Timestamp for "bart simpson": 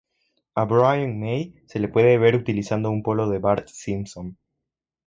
3.37-4.35